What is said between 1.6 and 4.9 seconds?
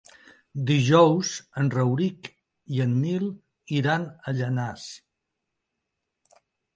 en Rauric i en Nil iran a Llanars.